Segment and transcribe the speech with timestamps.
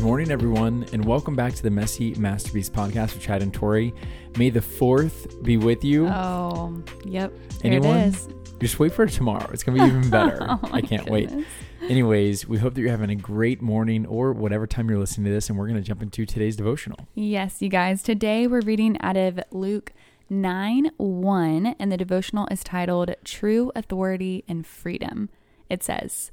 [0.00, 3.92] Good morning, everyone, and welcome back to the Messy Masterpiece podcast with Chad and Tori.
[4.38, 6.08] May the fourth be with you.
[6.08, 7.30] Oh, yep.
[7.60, 7.96] Here Anyone?
[7.98, 8.28] it is.
[8.60, 9.46] Just wait for tomorrow.
[9.52, 10.38] It's gonna be even better.
[10.48, 11.30] Oh I can't wait.
[11.82, 15.32] Anyways, we hope that you're having a great morning or whatever time you're listening to
[15.32, 17.06] this, and we're gonna jump into today's devotional.
[17.14, 18.02] Yes, you guys.
[18.02, 19.92] Today we're reading out of Luke
[20.30, 25.28] 9 1, and the devotional is titled True Authority and Freedom.
[25.68, 26.30] It says,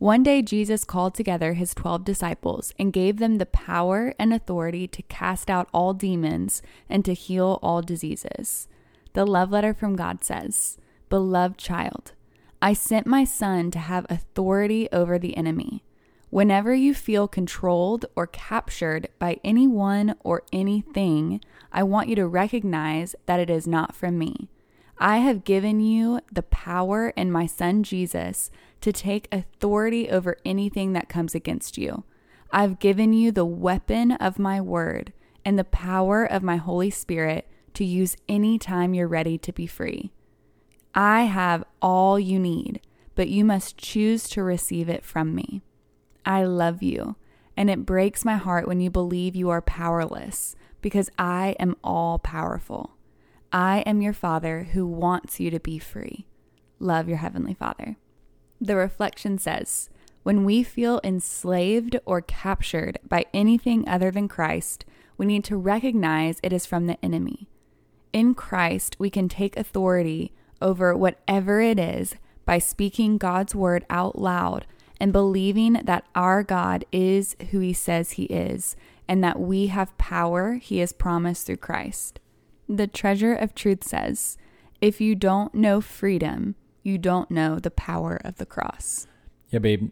[0.00, 4.88] One day Jesus called together his 12 disciples and gave them the power and authority
[4.88, 8.66] to cast out all demons and to heal all diseases.
[9.12, 10.78] The love letter from God says,
[11.10, 12.12] Beloved child,
[12.62, 15.84] I sent my son to have authority over the enemy.
[16.30, 21.42] Whenever you feel controlled or captured by anyone or anything,
[21.74, 24.48] I want you to recognize that it is not from me.
[25.02, 28.50] I have given you the power in my son Jesus
[28.82, 32.04] to take authority over anything that comes against you.
[32.52, 37.48] I've given you the weapon of my word and the power of my Holy Spirit
[37.74, 40.12] to use any time you're ready to be free.
[40.94, 42.82] I have all you need,
[43.14, 45.62] but you must choose to receive it from me.
[46.26, 47.16] I love you,
[47.56, 52.18] and it breaks my heart when you believe you are powerless because I am all
[52.18, 52.96] powerful.
[53.52, 56.26] I am your Father who wants you to be free.
[56.78, 57.96] Love your Heavenly Father.
[58.60, 59.90] The reflection says,
[60.22, 64.84] when we feel enslaved or captured by anything other than Christ,
[65.16, 67.48] we need to recognize it is from the enemy.
[68.12, 74.18] In Christ, we can take authority over whatever it is by speaking God's word out
[74.18, 74.66] loud
[75.00, 78.76] and believing that our God is who he says he is
[79.08, 82.20] and that we have power he has promised through Christ.
[82.70, 84.38] The treasure of truth says,
[84.80, 86.54] if you don't know freedom,
[86.84, 89.08] you don't know the power of the cross.
[89.48, 89.90] Yeah, babe.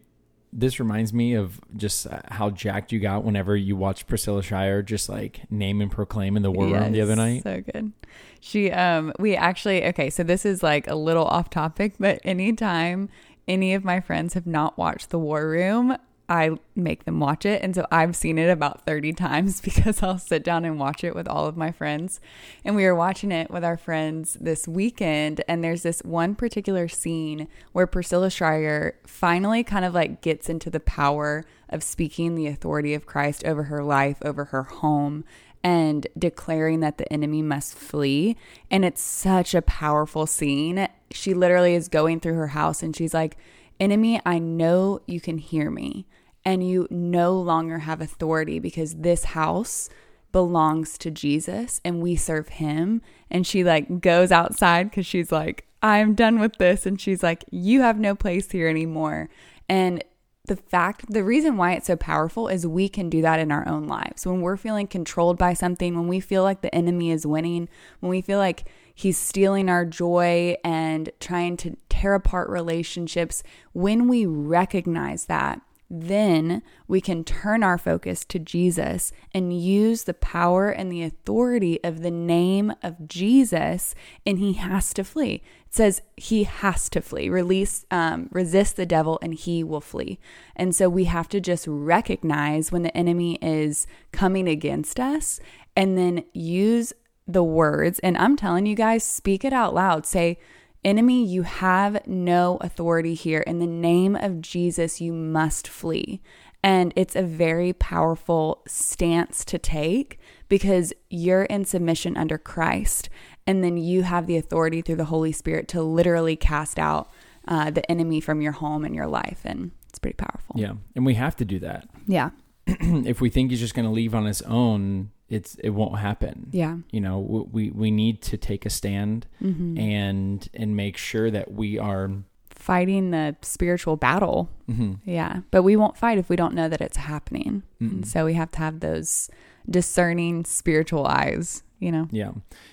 [0.53, 4.81] This reminds me of just uh, how jacked you got whenever you watched Priscilla Shirer
[4.81, 7.43] just like name and proclaim in the war room the other night.
[7.43, 7.91] So good.
[8.39, 13.09] She um we actually okay, so this is like a little off topic, but anytime
[13.47, 15.97] any of my friends have not watched The War Room,
[16.29, 17.63] I make them watch it.
[17.63, 21.15] And so I've seen it about 30 times because I'll sit down and watch it
[21.15, 22.21] with all of my friends.
[22.63, 25.41] And we were watching it with our friends this weekend.
[25.47, 30.69] And there's this one particular scene where Priscilla Shirer finally kind of like gets into
[30.69, 35.25] the power of speaking the authority of Christ over her life, over her home,
[35.63, 38.37] and declaring that the enemy must flee.
[38.69, 40.87] And it's such a powerful scene.
[41.11, 43.35] She literally is going through her house and she's like,
[43.79, 46.05] Enemy, I know you can hear me,
[46.45, 49.89] and you no longer have authority because this house
[50.31, 53.01] belongs to Jesus and we serve him.
[53.29, 56.85] And she like goes outside because she's like, I'm done with this.
[56.85, 59.29] And she's like, You have no place here anymore.
[59.67, 60.03] And
[60.49, 63.67] the fact, the reason why it's so powerful is we can do that in our
[63.67, 64.25] own lives.
[64.25, 67.69] When we're feeling controlled by something, when we feel like the enemy is winning,
[67.99, 74.07] when we feel like he's stealing our joy and trying to tear apart relationships, when
[74.07, 80.69] we recognize that, then we can turn our focus to Jesus and use the power
[80.69, 83.95] and the authority of the name of Jesus,
[84.25, 85.41] and he has to flee.
[85.65, 87.29] It says he has to flee.
[87.29, 90.19] Release, um, resist the devil, and he will flee.
[90.55, 95.39] And so we have to just recognize when the enemy is coming against us,
[95.75, 96.93] and then use
[97.27, 97.99] the words.
[97.99, 100.05] And I'm telling you guys, speak it out loud.
[100.05, 100.37] Say,
[100.83, 103.41] Enemy, you have no authority here.
[103.41, 106.21] In the name of Jesus, you must flee.
[106.63, 113.09] And it's a very powerful stance to take because you're in submission under Christ.
[113.45, 117.09] And then you have the authority through the Holy Spirit to literally cast out
[117.47, 119.41] uh, the enemy from your home and your life.
[119.43, 120.55] And it's pretty powerful.
[120.55, 121.87] Yeah, and we have to do that.
[122.07, 122.31] Yeah.
[122.67, 126.47] if we think he's just going to leave on his own, it's it won't happen.
[126.51, 126.77] Yeah.
[126.91, 127.19] You know,
[127.51, 129.77] we we need to take a stand Mm-hmm.
[129.79, 132.11] and and make sure that we are.
[132.49, 134.49] Fighting the spiritual battle.
[134.69, 134.99] mhm.
[135.05, 135.41] Yeah.
[135.49, 137.63] But we won't fight if we don't know that it's happening.
[138.03, 139.29] So we have to have those
[139.69, 142.07] discerning spiritual eyes, you know?
[142.11, 142.31] Yeah,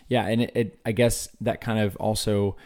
[0.08, 2.56] yeah, and it, it I guess that kind of also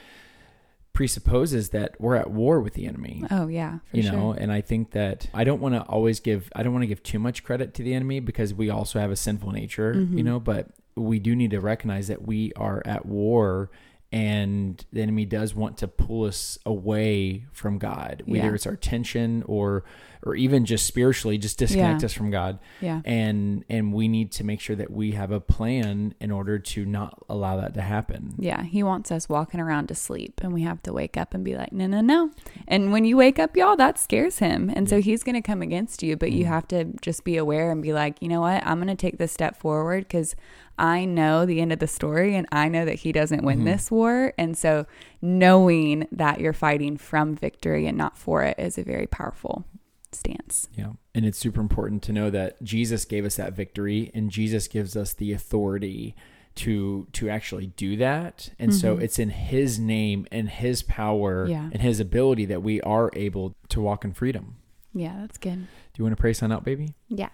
[0.93, 3.25] presupposes that we're at war with the enemy.
[3.31, 3.79] Oh, yeah.
[3.91, 4.13] For you sure.
[4.13, 6.87] know and i think that i don't want to always give i don't want to
[6.89, 10.19] give too much credit to the enemy because we also have a sinful nature Mm-hmm.
[10.19, 13.71] you know but we do need to recognize that we are at war
[14.13, 18.55] and the enemy does want to pull us away from god whether Yeah.
[18.55, 19.85] it's our tension or
[20.23, 22.07] or even just spiritually just disconnect Yeah.
[22.07, 22.59] us from God.
[22.81, 23.01] Yeah.
[23.05, 26.85] And and we need to make sure that we have a plan in order to
[26.85, 28.35] not allow that to happen.
[28.39, 31.45] Yeah, he wants us walking around to sleep, and we have to wake up and
[31.45, 32.31] be like, no, no, no.
[32.69, 34.71] And when you wake up, y'all, that scares him.
[34.75, 36.49] And so he's going to come against you, but you Mhm.
[36.49, 38.65] have to just be aware and be like, you know what?
[38.67, 40.37] I'm going to take this step forward because
[40.79, 43.65] I know the end of the story and I know that he doesn't win Mhm.
[43.65, 44.33] this war.
[44.39, 44.87] And so
[45.21, 49.65] knowing that you're fighting from victory and not for it is a very powerful
[50.13, 50.69] stance.
[50.75, 50.93] Yeah.
[51.15, 54.97] And it's super important to know that Jesus gave us that victory and Jesus gives
[54.97, 56.15] us the authority
[56.57, 58.51] to to actually do that.
[58.59, 59.03] And so Mhm.
[59.03, 61.71] it's in his name and his power Yeah.
[61.73, 64.57] and his ability that we are able to walk in freedom.
[64.93, 65.59] Yeah, that's good.
[65.61, 65.67] Do
[65.99, 66.95] you want to pray sign out, baby?
[67.09, 67.29] Yeah.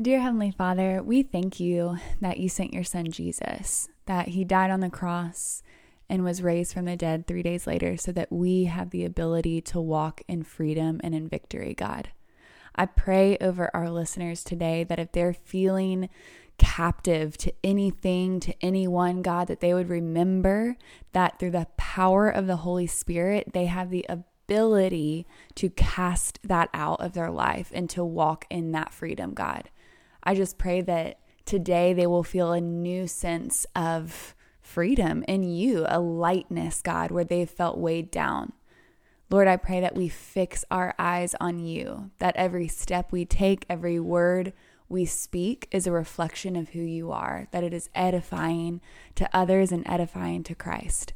[0.00, 4.70] Dear Heavenly Father, we thank you that you sent your son Jesus, that he died
[4.70, 5.62] on the cross
[6.08, 9.60] and was raised from the dead three days later so that we have the ability
[9.60, 12.10] to walk in freedom and in victory, God.
[12.74, 16.08] I pray over our listeners today that if they're feeling
[16.58, 20.76] captive to anything, to anyone, God, that they would remember
[21.12, 25.26] that through the power of the Holy Spirit, they have the ability
[25.56, 29.70] to cast that out of their life and to walk in that freedom, God.
[30.22, 34.34] I just pray that today they will feel a new sense of
[34.66, 38.52] freedom in you, a lightness, God, where they've felt weighed down.
[39.30, 43.64] Lord, I pray that we fix our eyes on you, that every step we take,
[43.68, 44.52] every word
[44.88, 48.80] we speak is a reflection of who you are, that it is edifying
[49.16, 51.12] to others and edifying to Christ.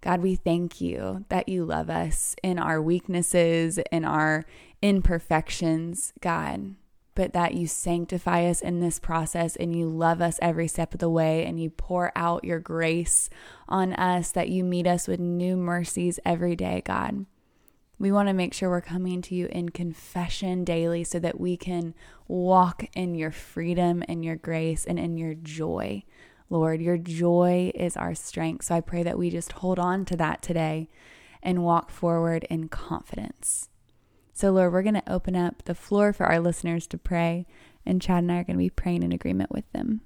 [0.00, 4.44] God, we thank you that you love us in our weaknesses, in our
[4.82, 6.74] imperfections, God,
[7.18, 11.00] but that you sanctify us in this process and you love us every step of
[11.00, 13.28] the way and you pour out your grace
[13.68, 17.26] on us, that you meet us with new mercies every day, God.
[17.98, 21.56] We want to make sure we're coming to you in confession daily so that we
[21.56, 21.92] can
[22.28, 26.04] walk in your freedom and your grace and in your joy.
[26.48, 28.66] Lord, your joy is our strength.
[28.66, 30.88] So I pray that we just hold on to that today
[31.42, 33.70] and walk forward in confidence.
[34.38, 37.44] So, Lord, we're going to open up the floor for our listeners to pray,
[37.84, 40.00] and Chad and I are going to be praying in agreement with them.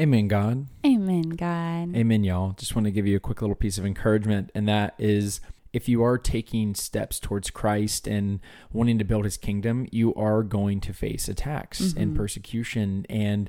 [0.00, 0.66] Amen, God.
[0.84, 1.96] Amen, God.
[1.96, 2.52] Amen, y'all.
[2.52, 5.40] Just want to give you a quick little piece of encouragement, and that is
[5.72, 8.40] if you are taking steps towards Christ and
[8.72, 12.16] wanting to build his kingdom, you are going to face attacks and Mhm.
[12.16, 13.48] persecution, and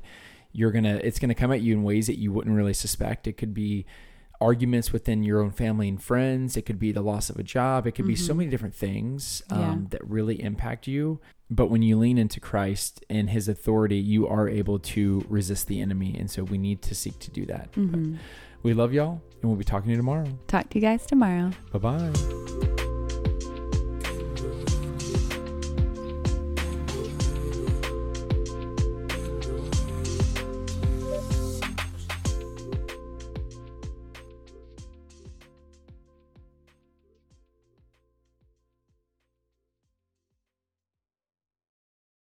[0.52, 3.26] you're gonna it's gonna come at you in ways that you wouldn't really suspect.
[3.26, 3.84] It could be
[4.40, 6.56] arguments within your own family and friends.
[6.56, 7.86] It could be the loss of a job.
[7.86, 8.36] It could be so Mhm.
[8.38, 9.76] many different things um, Yeah.
[9.90, 11.20] that really impact you.
[11.50, 15.80] But when you lean into Christ and his authority, you are able to resist the
[15.80, 16.14] enemy.
[16.18, 17.70] And so we need to seek to do that.
[17.72, 18.16] But Mhm.
[18.62, 20.26] we love y'all, and we'll be talking to you tomorrow.
[20.46, 21.50] Talk to you guys tomorrow.
[21.72, 22.87] Bye bye.